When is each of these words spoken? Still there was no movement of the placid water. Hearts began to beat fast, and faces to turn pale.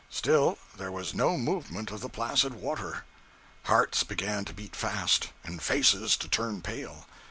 Still 0.09 0.57
there 0.75 0.91
was 0.91 1.13
no 1.13 1.37
movement 1.37 1.91
of 1.91 2.01
the 2.01 2.09
placid 2.09 2.55
water. 2.55 3.05
Hearts 3.65 4.03
began 4.03 4.45
to 4.45 4.51
beat 4.53 4.75
fast, 4.75 5.29
and 5.43 5.61
faces 5.61 6.17
to 6.17 6.27
turn 6.27 6.63
pale. 6.63 7.05